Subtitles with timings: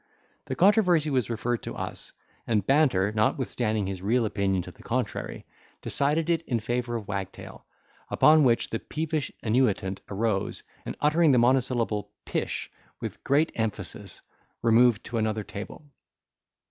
[0.45, 2.11] The controversy was referred to us;
[2.47, 5.45] and Banter, notwithstanding his real opinion to the contrary,
[5.83, 7.67] decided it in favour of Wagtail;
[8.09, 12.71] upon which the peevish annuitant arose, and uttering the monosyllable pish!
[12.99, 14.23] with great emphasis,
[14.63, 15.85] removed to another table.